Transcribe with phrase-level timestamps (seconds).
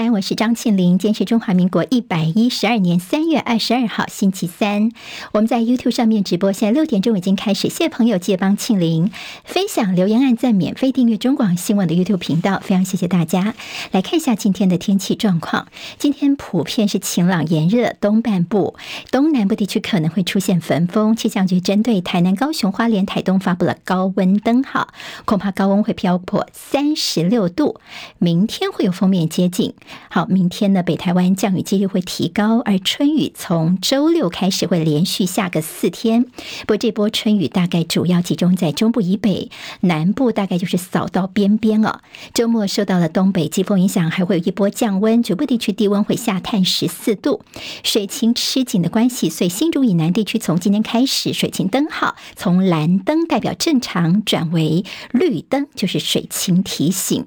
[0.00, 0.96] 三，我是张庆玲。
[0.98, 4.92] 今天是中华民国一百一十二年三月二十二号，星期三。
[5.32, 7.68] 我们在 YouTube 上面直播，现在六点钟已经开始。
[7.68, 9.10] 谢谢朋友借帮庆玲
[9.44, 13.54] 分享、留言、按赞、免费订阅中广新闻的 YouTube 频道，非常谢谢大家。
[13.90, 15.68] 来看一下今天的天气状况。
[15.98, 18.76] 今天普遍是晴朗炎热，东半部、
[19.10, 21.14] 东南部地区可能会出现焚风。
[21.14, 24.94] 气象局针对台南、高雄、花莲、台东发布了高温灯号，
[25.26, 27.78] 恐怕高温会飙破三十六度。
[28.16, 29.74] 明天会有锋面接近。
[30.08, 36.24] 好，明天呢，北台湾降雨几率会提高，而春雨从周六开始会连续下个四天。
[36.62, 39.50] 不过这波春雨大概主要集中在中部以北，
[39.80, 42.02] 南部大概就是扫到边边了。
[42.34, 47.42] 周末受到了东北季风影响，还会有一波降温，局部地区低温会下探十四度。
[47.82, 57.26] 水情吃紧的关系，所以新竹以南地区从今天开始，水情灯号从蓝灯代表正常转为绿灯，就是水情提醒。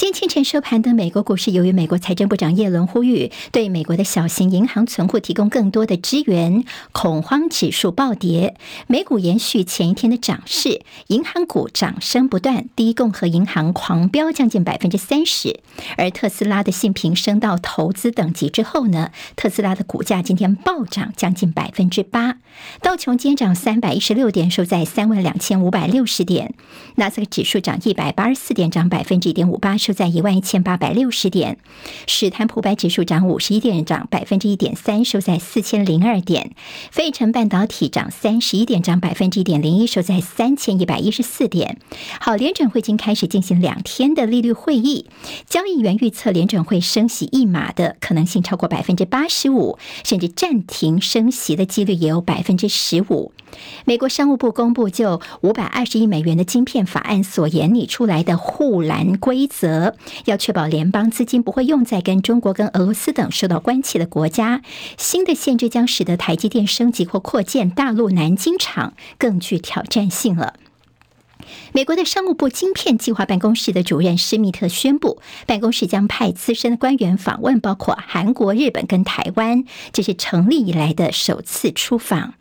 [0.00, 8.56] 今天清晨收盘的美国股市，由于美国财政部长耶伦呼吁对美国的小型银行存户提供更多的支援，恐慌指数暴跌。
[8.86, 12.64] 美股延续前一天的涨势，银行股涨声不断。
[12.74, 15.60] 第一共和银行狂飙将近百分之三十，
[15.98, 22.38] 而特斯拉的信评升到投资等级之后呢，特斯拉的股价今天暴涨将近百分之八。
[22.80, 26.54] 道琼今天涨三百一十六点，收在三万两千五百六十点。
[26.94, 29.76] 纳斯克指数涨一百八十四点，涨百分之一点五八。
[29.90, 31.58] 就在一万一千八百六十点，
[32.06, 36.52] 史坦普百指数涨五十一点，涨百分之一点三，收在四千零二点。
[36.92, 41.78] 费城半导体涨三十一点，涨百分之一点零一，收在三千一百一十四点。
[42.20, 45.06] 好，联准会已经开始进行两天的利率会议，
[45.48, 53.32] 交易员预测联准会升息一码的可能性超过百分之八十五，甚至暂停升息的几率也有百分之十五。
[53.84, 59.79] 美国商务部公布就五百二十亿美元的晶片法案所研拟出来的护栏规则。
[60.26, 64.62] 要确保联邦资金不会用在跟中国、跟俄罗斯等受到关切的国家。
[64.96, 70.54] 新的限制将使得台积电升级或扩建大陆南京厂更具挑战性了。
[71.72, 82.34] 美国的商务部晶片计划办公室的主任施密特宣布，办公室将派资深的官员访问，包括韩国、日本跟台湾，这是成立以来的首次出访。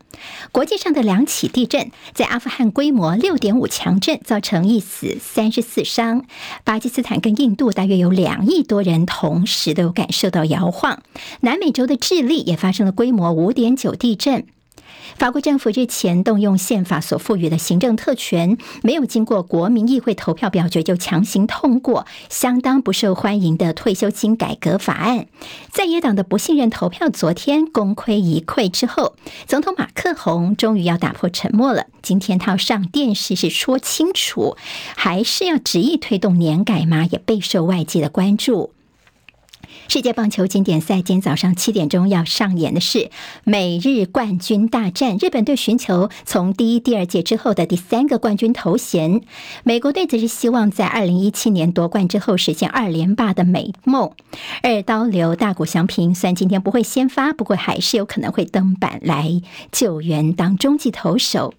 [0.52, 6.26] 国际上的两起地震，在阿富汗规模六点五强震，造成一死三十四伤。
[6.64, 11.02] 巴基斯坦跟印度大约有两亿多人同时都感受到摇晃。
[11.42, 14.46] 南美洲的智利也发生了规模五点九地震。
[15.18, 25.28] 法国政府日前动用宪法所赋予的行政特权，没有经过国民议会投票表决就强行通过相当不受欢迎的退休金改革法案。
[25.72, 29.16] 在野党的不信任投票昨天功亏一篑之后，
[29.46, 31.88] 总统马克宏终于要打破沉默了。
[32.02, 34.56] 今天他要上电视是说清楚，
[34.96, 37.06] 还是要执意推动年改吗？
[37.12, 38.72] 也备受外界的关注。
[39.92, 43.10] 世界棒球经典赛今天早上七点钟要上演的是
[43.44, 45.18] 美日冠军大战。
[45.20, 49.22] 日本队寻求从第一、第二届之后的第三个冠军头衔，
[49.64, 54.12] 美国队则是希望在二零一七年夺冠之后实现二连霸的美梦。
[54.62, 61.56] 二刀流大谷翔平虽然今天不会先发，不过还是有可能会登板来救援当中继投手。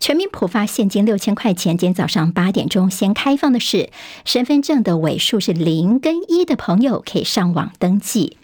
[0.00, 3.90] 全民普发现金六千块钱，今天早上八点钟先开放的是
[4.24, 8.36] 身份证的尾数是零跟一的朋友可以上网登记。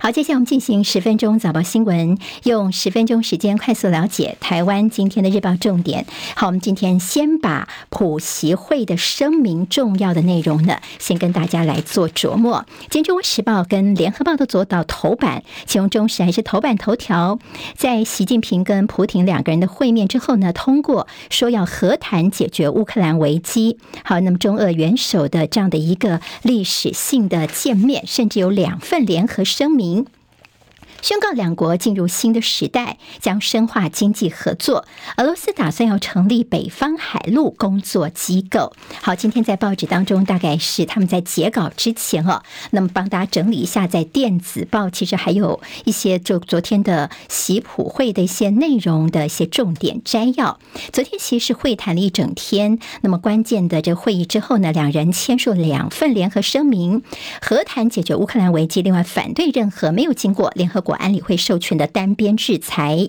[0.00, 6.06] 好，接下来我们进行十分钟早报新闻，用十分钟时间快速了解台湾今天的日报重点。
[6.34, 12.66] 好，我们今天先把普习会的声明重要的内容呢，先跟大家来做琢磨。
[12.90, 17.38] 今天中时报跟联合报都做到头版，其中中时还是头版头条，
[17.76, 23.78] 在习近平跟普亭两个人的会面之后呢，通过说要和谈解决乌克兰危机。
[24.04, 29.75] 好，那么中俄元首的这样的一个历史性的见面，甚至有两份联合声明。
[29.76, 30.06] 声明。
[31.02, 34.86] 宣告两国进入新的时代，将深化经济合作。
[35.16, 38.72] 俄罗斯打算要成立北方海陆工作机构。
[39.02, 50.58] 好，今天在报纸当中，大概是他们在截稿之前哦，那么帮大家整理一下，在电子报其实还有一些就昨天的习普会的一些内容的一些重点摘要。
[50.92, 57.02] 昨天其实是会谈了一整天，那么关键的这会议之后呢，两人签署了两份联合声明，
[57.40, 60.85] 和谈解决乌克兰危机，另外反对任何没有经过联合。
[60.86, 63.08] 国安理会授权的单边制裁。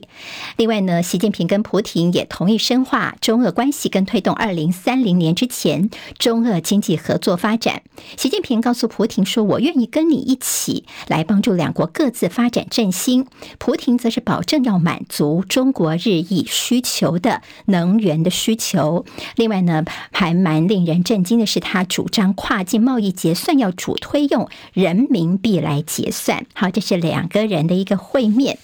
[0.55, 7.83] 另外呢，习近平跟普廷也同意深化中俄关系，跟推动二零三零年之前中俄经济合作发展。
[8.17, 13.27] 习近平告诉普廷说：“我愿意跟你一起来帮助两国各自发展振兴。”
[13.59, 19.05] 普廷则是保证要满足中国日益需求的能源的需求。
[19.35, 26.45] 另外呢，还蛮令人震惊的是，他主张跨境贸易结算要主推用人民币来结算。
[26.53, 28.57] 好，这是两个人的一个会面。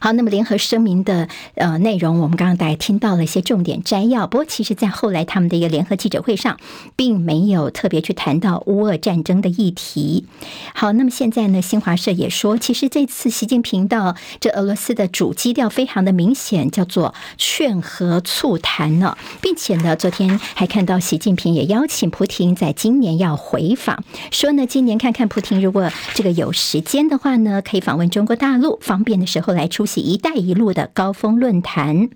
[0.00, 4.26] 好，那么联合声明的呃内容，我们刚刚大家听到了一些重点摘要。
[4.26, 6.58] 不过，其实，在后来他们的一个联合记者会上，
[6.94, 10.26] 并没有特别去谈到乌俄战争的议题。
[10.74, 32.10] 好，那么现在呢，新华社也说，其实这次习近平到这俄罗斯的主基调非常的明显，叫做劝和促谈呢，并且呢，昨天还看到习近平也邀请普亭在今年要回访，说呢，今年看看普亭如果这个有时间的话呢，可以访问中国大陆，方便的时候来出席“一带一路”的高峰论坛。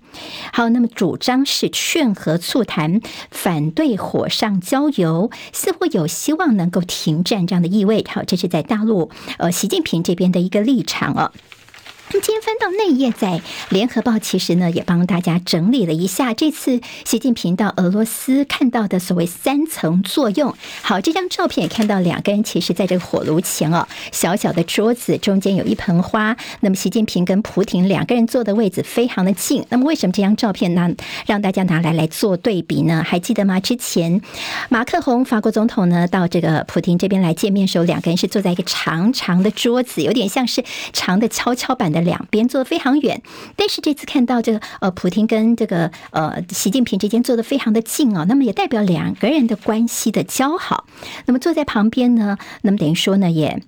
[0.53, 8.05] 好，那么主张是劝和促谈，反对火上浇油，似乎有希望能够停战这样的意味。
[8.07, 11.33] 好，这是在大陆呃习近平这边的一个立场啊。
[12.11, 20.53] 今天翻到那一页，在联合报其实呢也帮大家整理了一下这次习近平到俄罗斯看到的所谓三层作用。
[20.81, 26.35] 好，这张照片也看到两个人，其实在这个火炉前哦，小小的桌子中间有一盆花。
[26.59, 29.65] 那么习近平跟普亭两个人坐的位置非常的近。
[29.69, 30.91] 那么为什么这张照片呢
[31.25, 33.03] 让大家拿来来做对比呢？
[33.07, 33.61] 还记得吗？
[33.61, 34.21] 之前
[34.67, 40.61] 马克宏法国总统呢到这个普亭这边来见面时候，两个人是坐在一个长长的桌子，有点像是
[40.91, 42.00] 长的跷跷板的。
[42.01, 43.21] 两边坐得非常远，
[43.55, 50.85] 但是这次看到这个呃，普京跟这个呃习近平之间坐得非常的近啊，那么也代表两个人的关系的交好。
[51.25, 53.61] 那么坐在旁边呢，那么等于说呢也。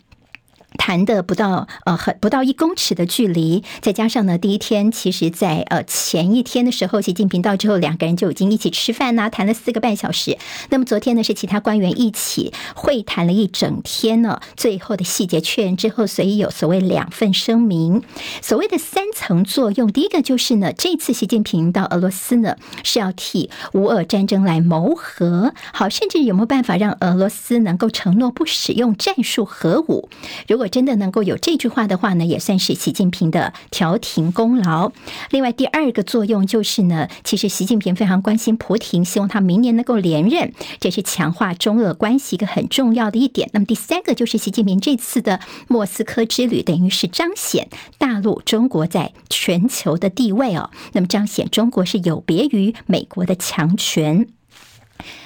[0.83, 10.37] 谈的不到呃很不到一公尺的距离，再加上呢，第一天其实在呃前一天的时候，习近平到之后，两个人就已经一起吃饭呐，谈了四个半小时。
[10.71, 18.03] 那么昨天呢，是其他官员一起会谈了一整天呢，最后的细节确认之后，所以有所谓两份声明，
[18.41, 19.89] 所谓的三层作用。
[19.89, 30.09] 第一个就是呢，这次习近平到俄罗斯呢，是要替乌俄战争来谋和，好，甚至有没有办法让俄罗斯能够承诺不使用战术核武？
[30.49, 34.91] 如果真的能够有这句话的话呢，也算是习近平的调停功劳。
[35.29, 43.51] 另外，第二个作用就是呢，其实习近平非常关心普廷，希望他明年能够连任，这是强化中俄关系一个很重要的一点。
[43.53, 47.69] 那么第三个就是习近平这次的莫斯科之旅，等于是彰显
[47.99, 50.71] 大陆中国在全球的地位哦。
[50.93, 54.27] 那么彰显中国是有别于美国的强权。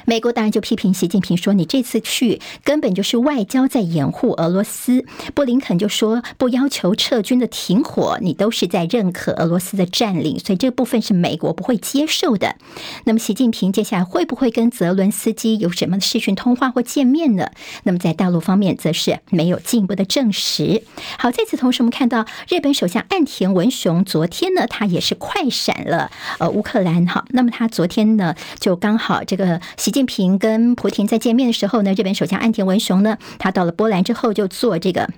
[0.09, 5.03] 美国当然就批评习近平说：“你这次去根本就是外交在掩护俄罗斯。”
[5.35, 12.55] 布林肯就说：“不要求撤军的停火，你都是在认可俄罗斯的占领，所以这部分是美国不会接受的。”
[13.03, 17.51] 那么习近平接下来会不会跟泽伦斯基有什么视讯通话或见面呢？
[17.83, 20.83] 那么在大陆方面则是没有进一步的证实。
[21.19, 26.09] 好，在此同时，我们看到日本首相岸田文雄昨天呢，他也是快闪了
[26.39, 27.05] 呃乌克兰。
[27.05, 29.96] 哈，那么他昨天呢就刚好这个习。
[29.97, 35.09] 习近平跟普亭在见面的时候呢，日本首相岸田文雄呢，他到了波兰之后就坐这个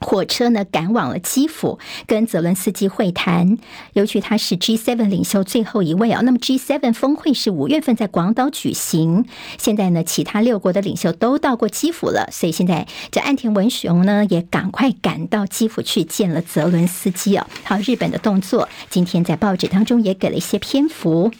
[0.00, 3.58] 火车呢赶往了基辅，跟泽伦斯基会谈。
[3.92, 6.22] 尤其他是 G7 领袖最后一位啊。
[6.24, 9.26] 那么 G7 峰会是五月份在广岛举行，
[9.58, 17.46] 现在呢其他六国的领袖都到过基辅了，所以现在这岸田文雄呢也赶快赶到基辅去见了泽伦斯基啊。
[17.64, 21.30] 好，日本的动作今天在报纸当中也给了一些篇幅。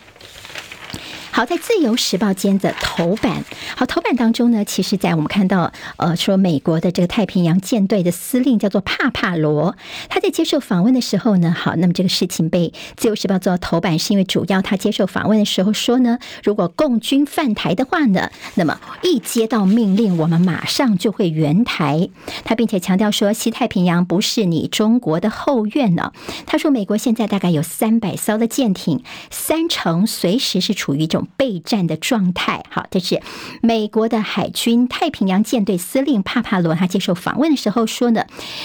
[1.39, 3.45] 好，在《自由时报》间的头版，
[3.77, 9.77] 好，头版当中呢，其实，在我们看到，呃，说美国的这个太平洋舰队的司令叫做帕帕罗，
[10.09, 22.09] 他在接受访问的时候呢，好，那么这个事情被《自由时报》做到头版，是因为主要他接受访问的时候说呢，如果共军犯台的话呢，那么一接到命令，我们马上就会援台。
[22.43, 26.13] 他并且强调说，西太平洋不是你中国的后院呢。
[26.47, 31.28] 他说，美国现在大概有三百艘的舰艇，三成随时是处于一种。
[31.37, 33.21] 备战的状态，好，这是
[33.63, 38.25] 美国的海军太平洋舰队司令帕帕罗，他接受访问的时候说呢，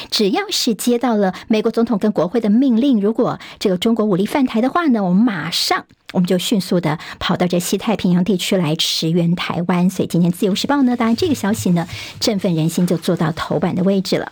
[0.10, 9.89] 只要是接到了美国总统跟国会的命令，如果这个中国武力犯台的话呢，我们马上我们就迅速的跑到这西太平洋地区来驰援台湾。
[9.89, 11.88] 所以今天自由时报呢，当然这个消息呢
[12.20, 14.32] 振奋人心，就做到头版的位置了。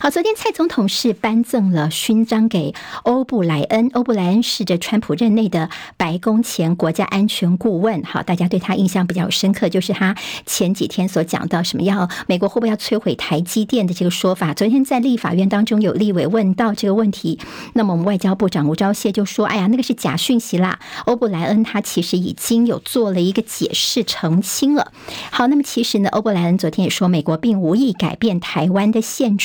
[0.00, 3.90] 好，昨天蔡总统是颁赠了勋章给欧布莱恩。
[3.94, 8.02] 欧布莱恩是这川普任内的白宫前国家安全顾问。
[8.02, 14.52] 好，大家对他印象比较深刻，就是他前几天所讲到什么要美国会不会要摧毁台积电的这个说法。
[14.52, 17.38] 昨天在立法院当中有立委问到这个问题，
[17.74, 24.92] 那么我们外交部长吴钊燮就说：“哎呀，那个是假讯息啦。”欧布莱恩他其实已经有做了一个解释澄清了。
[25.30, 29.43] 好，那么其实呢，欧布莱恩昨天也说，美国并无意改变台湾的现状。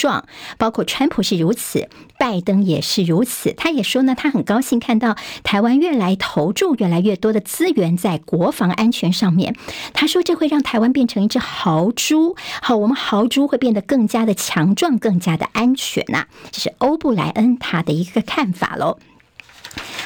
[0.57, 3.53] 包括川普是如此，拜登也是如此。
[3.53, 9.55] 他也说呢，他很高兴看到台湾越来投注越来越多的资源在国防安全上面。
[9.93, 16.25] 他说这会让台湾变成一只豪猪，好，我们豪猪会变得更加的强壮，更加的安全呐。
[16.51, 18.99] 这是欧布莱恩他的一个看法喽。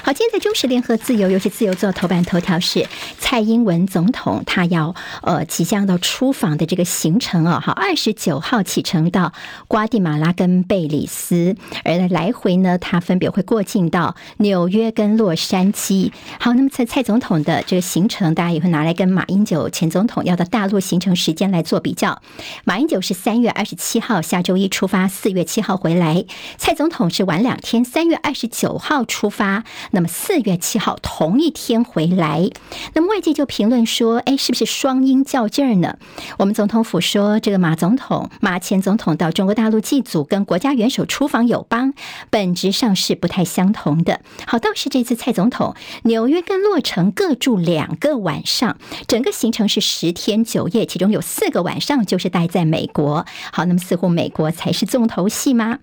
[0.06, 2.86] 好，今天在中时联合自由，尤其自由做头版头条是
[3.20, 9.32] 蔡英文总统他要呃即将到出访的这个行程哦，好，二十九号启程到
[9.70, 11.56] 瓜地马拉跟贝里斯，
[11.86, 16.12] 而来回呢，他分别会过境到纽约跟洛杉矶。
[16.38, 22.22] 好，那么在蔡总统的这个行程，大家也会拿来跟马英九前总统要到大陆行程时间来做比较。
[22.66, 26.26] 马英九是三月二十七号下周一出发，四月七号回来；
[26.58, 29.64] 蔡总统是晚两天，三月二十九号出发。
[29.96, 32.50] 那么四月七号同一天回来，
[32.96, 35.98] 那么外界就评论说，哎，是不是双英较劲儿呢？
[36.40, 41.94] 我们总统府说，这个马总统、马前总统到中国大陆祭祖，跟国家元首出访友邦，
[42.32, 44.22] 本质上是不太相同的。
[44.48, 53.28] 好，倒是这次蔡总统纽约跟洛城各住两个晚上，整个行程是十天九夜，其中有四个晚上就是待在美国。
[53.52, 55.78] 好，那么似乎美国才是重头戏吗？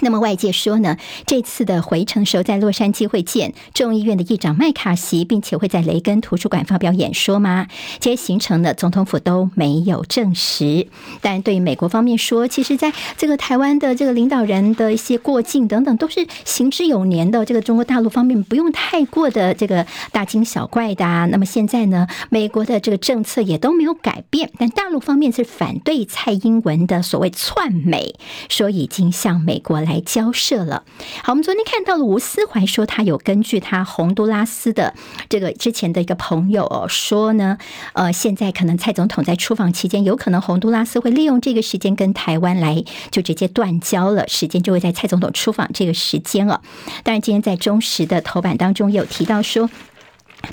[0.00, 7.68] 那么外界说呢，这次的回程时候在洛杉矶会见众议院的议长麦卡锡，并且会在雷根图书馆发表演说吗？
[8.00, 10.88] 这些行程呢，总统府都没有证实。
[11.22, 17.44] 但对于美国方面说，其实在这个台湾的这个领导人的一些过境等等，都是行之有年的。
[17.44, 21.26] 这个中国大陆方面不用太过的这个大惊小怪的啊。
[21.26, 28.16] 那么现在呢，美国的这个政策也都没有改变，但大陆方面是反对蔡英文的所谓窜美，
[28.48, 29.83] 说已经向美国。
[29.84, 30.84] 来交涉了。
[31.22, 34.94] 好，我们昨天看到了吴思怀说，他有根据他洪都拉斯的
[35.28, 37.58] 这个之前的一个朋友、哦、说呢，
[37.92, 46.62] 呃，现在可能蔡总统在出访期间，有可能洪都拉斯会利用这个时间跟台湾来就直接断交了，时间就会在蔡总统出访这个时间了。
[47.02, 49.70] 当然，今天在中时的头版当中有提到说。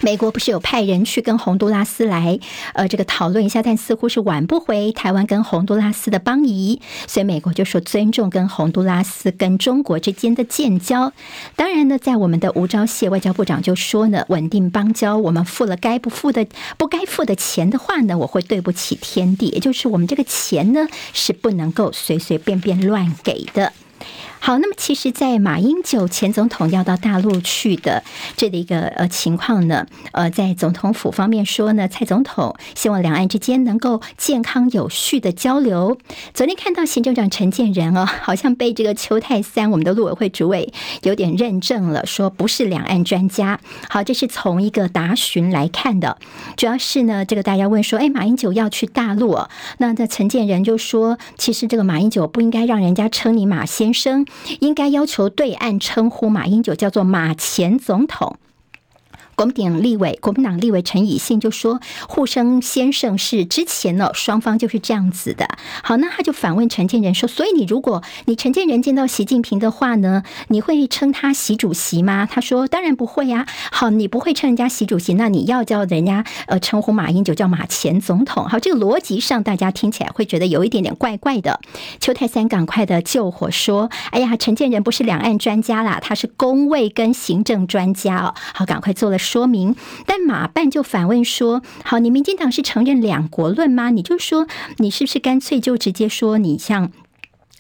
[0.02, 2.40] 美国不是有派人去跟洪都拉斯来，
[2.74, 11.12] 呃，这个讨论一下，但似乎是挽不回台湾跟洪都拉斯的邦谊，所以美国就说尊重跟洪都拉斯跟中国之间的建交。
[11.56, 23.74] 当然呢，在我们的吴钊燮外交部长就说呢，稳定邦交，我们付了该不付的不该付的钱的话呢，我会对不起天地，也就是我们这个钱呢是不能够随随便便乱给的。
[24.44, 28.04] 好，那么其实，在马英九前总统要到大陆去的
[28.36, 35.96] 这的一个呃情况呢，呃，在总统府方面说呢，蔡总统希望两岸之间能够健康有序的交流。
[36.34, 43.60] 昨天看到行政长陈建仁哦，好像被这个邱泰三我们的陆委会主委有点认证了，说不是两岸专家。
[43.90, 46.18] 好，这是从一个答询来看的，
[46.58, 54.26] 主要是呢，这个大家问说，哎，马英九要去大陆哦，那这陈建仁就说，其实这个马英九不应该让人家称你马先生。
[54.60, 58.38] 应该要求对岸称呼马英九叫做马前总统。
[59.36, 65.48] 国民党立委，国民党立委陈以信就说：“互生先生是之前呢，双方就是这样子的。”
[65.84, 78.48] 好，那他就反问陈建仁说：“所以你如果你陈建仁见到习近平的话呢，你会称他习主席吗？”他说：“当然不会呀。”好，你不会称人家习主席，那你要叫人家呃称呼马英九叫马前总统。
[78.48, 81.60] 好，这个逻辑上大家听起来会觉得有一点点怪怪的。
[82.00, 89.18] 邱太三赶快的救火说：“哎呀，陈建仁不是两岸专家啦，他是公卫跟行政专家哦。”好，赶快做了。
[89.32, 93.90] 说明，但马办就反问说：“好，你民进党是承认两国论吗？
[93.90, 94.46] 你就说，
[94.80, 96.92] 你是不是干脆就直接说，你像？”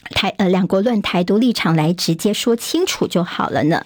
[0.10, 3.86] 台呃，两国论台独立场来直接说清楚就好了呢。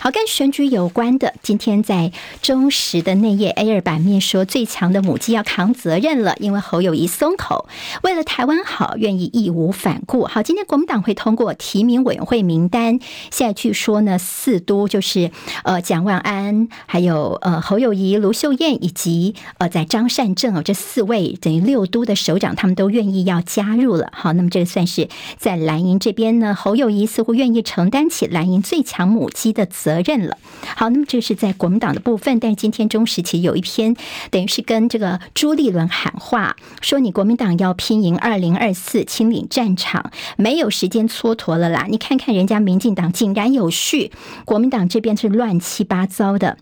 [0.00, 7.68] 好，跟选举有关的，今天在中时的内页 A 二版面说，最强的母鸡要扛责任了，因为侯友谊松口，
[8.02, 10.24] 为了台湾好，愿意义无反顾。
[10.24, 12.98] 好，今天国民党会通过提名委员会名单，
[13.30, 15.30] 现在据说呢，四都就是
[15.64, 24.10] 呃蒋万安，还有呃侯友谊、卢秀燕以及呃在张善政哦这四位等于六都的首长，他们都愿意要加入了。
[24.12, 25.55] 好，那么这个算是在。
[25.56, 30.36] 蓝营这边呢，侯友谊似乎愿意承担起蓝营最强母鸡的责任了。
[30.76, 33.96] 好，那么这是在国民党的部分，但今天中时其实有一篇，
[34.30, 41.86] 等于是跟这个朱立伦喊话，说你国民党要拼赢二零二四，清领战场，没有时间蹉跎了啦！
[41.88, 44.10] 你看看人家民进党井然有序，
[44.44, 46.58] 国民党这边是乱七八糟的。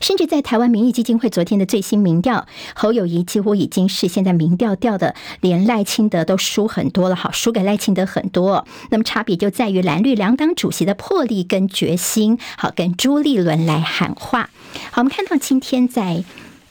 [0.00, 8.66] 甚至在台湾民意基金会昨天的最新民调，侯友谊几乎已经是现在民调掉的，连赖清德都输很多了，好，输给赖清德很多。
[8.90, 14.50] 那么差别就在于蓝绿两党主席的魄力跟决心，好，跟朱立伦来喊话。
[14.90, 16.24] 好，我们看到今天在。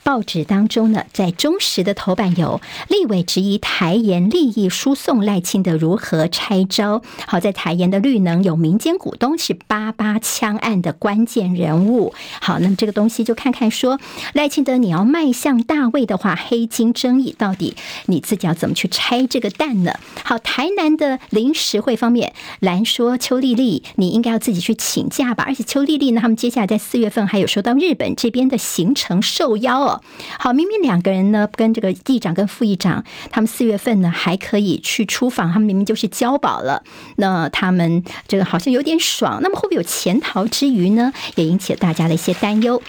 [0.08, 7.02] 报纸当中呢，在中时的头版有立委质疑台盐利益输送赖清德如何拆招。
[7.26, 12.14] 好，在台盐的绿能有民间股东是八八枪案的关键人物。
[12.40, 14.00] 好，那么这个东西就看看说
[14.32, 20.00] 赖清德你要迈向大位的话，黑金争议到底你自己要怎么去拆这个蛋呢？
[20.24, 25.44] 好，台南的临时会方面，蓝说邱丽丽你应该要自己去请假吧。
[25.46, 29.97] 而且邱丽丽呢，他们接下来在四月份还有收到日本这边的行程受邀哦。
[30.40, 36.84] 好，明明两个人呢，跟这个议长跟副议长，他们四月份呢还可以去出访，他们明明就是交保了，
[37.18, 41.12] 那他们这个好像有点爽，那么会不会有潜逃之余呢？
[41.36, 42.82] 也引起了大家的一些担忧。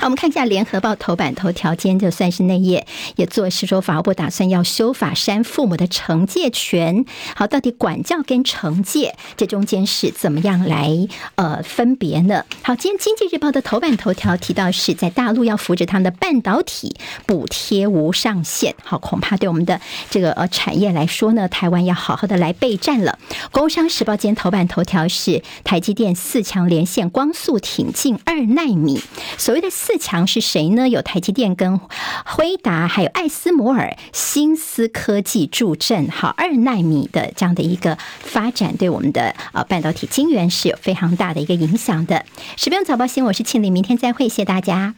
[0.00, 7.04] 好，我们看一下《联合报》头版头条，今天就算是内页也做是说，法务部打算要修法删父母的惩戒权。
[7.36, 12.46] 好，到底管教跟惩戒这中间是怎么样来呃分别呢？
[12.62, 18.74] 好，今天《经济日报》的头版头条提到是在大陆要扶持他们的半导体补贴无上限。
[18.82, 23.18] 好，恐怕对我们的这个呃产业来说呢，台湾要好好的来备战了。
[23.50, 29.02] 《工商时报》今天头版头条是台积电四强连线光速挺进二奈米，
[29.36, 29.89] 所谓的四。
[29.90, 30.88] 四强是谁呢？
[30.88, 31.80] 有台积电跟
[32.24, 36.08] 辉达，还有艾斯摩尔、新思科技助阵。
[36.08, 42.24] 好，二纳米的这样的一个发展，对我们的呃半导体晶圆是有非常大的一个影响的。
[42.56, 44.94] 十分钟早报新闻，我是庆玲，明天再会，谢谢大家。